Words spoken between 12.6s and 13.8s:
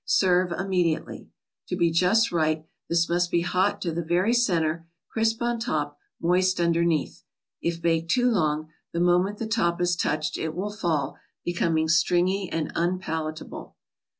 unpalatable.